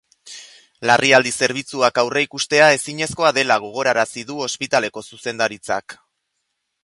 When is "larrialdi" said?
0.89-1.33